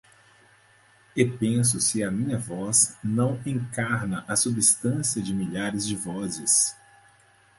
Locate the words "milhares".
5.31-5.85